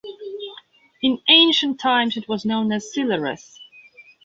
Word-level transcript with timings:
In 1.03 1.21
ancient 1.29 1.79
times 1.79 2.17
it 2.17 2.27
was 2.27 2.43
known 2.43 2.71
as 2.71 2.91
Silarus. 2.91 3.59